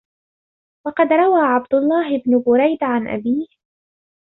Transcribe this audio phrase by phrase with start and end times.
[0.87, 3.47] وَقَدْ رَوَى عَبْدُ اللَّهِ بْنُ بُرَيْدَةَ عَنْ أَبِيهِ